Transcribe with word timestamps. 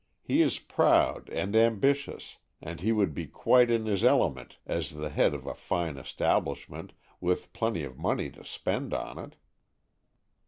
He 0.23 0.41
is 0.41 0.57
proud 0.57 1.29
and 1.29 1.55
ambitious, 1.55 2.39
and 2.59 2.81
he 2.81 2.91
would 2.91 3.13
be 3.13 3.27
quite 3.27 3.69
in 3.69 3.85
his 3.85 4.03
element 4.03 4.57
as 4.65 4.95
the 4.95 5.09
head 5.09 5.35
of 5.35 5.45
a 5.45 5.53
fine 5.53 5.95
establishment, 5.95 6.93
with 7.19 7.53
plenty 7.53 7.83
of 7.83 7.99
money 7.99 8.31
to 8.31 8.43
spend 8.43 8.95
on 8.95 9.19
it." 9.19 9.35